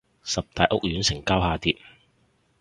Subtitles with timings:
[0.23, 1.77] 十大屋苑成交下跌